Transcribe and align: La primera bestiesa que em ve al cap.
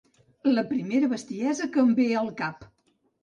La 0.53 0.61
primera 0.69 1.09
bestiesa 1.11 1.69
que 1.75 1.81
em 1.83 1.93
ve 2.01 2.09
al 2.23 2.31
cap. 2.41 2.65